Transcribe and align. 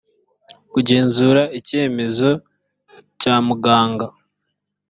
kugenzura 0.71 1.41
icyemezo 1.59 2.29
cya 3.19 3.35
muganga 3.47 4.07